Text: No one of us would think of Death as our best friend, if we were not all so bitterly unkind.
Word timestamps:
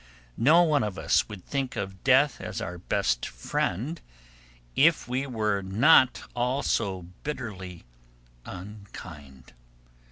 No 0.37 0.63
one 0.63 0.83
of 0.83 0.97
us 0.97 1.29
would 1.29 1.45
think 1.45 1.75
of 1.75 2.03
Death 2.03 2.41
as 2.41 2.59
our 2.59 2.79
best 2.79 3.27
friend, 3.27 4.01
if 4.75 5.07
we 5.07 5.27
were 5.27 5.61
not 5.61 6.23
all 6.35 6.63
so 6.63 7.03
bitterly 7.23 7.83
unkind. 8.43 9.53